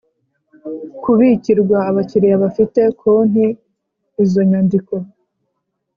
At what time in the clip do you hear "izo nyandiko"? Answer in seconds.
4.23-4.95